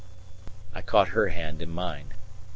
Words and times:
I 0.73 0.81
caught 0.81 1.09
her 1.09 1.27
hand 1.27 1.61
in 1.61 1.69
mine. 1.69 2.15